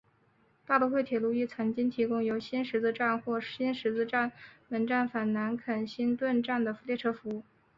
[0.65, 3.99] 大都会铁路亦曾经提供由新十字站或新十字
[4.67, 7.43] 门站往返南肯辛顿站的列车服务。